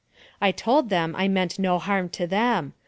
I 0.41 0.51
told 0.51 0.89
them 0.89 1.15
I 1.15 1.27
meant 1.27 1.59
no 1.59 1.77
harm 1.77 2.09
to 2.09 2.25
them. 2.25 2.73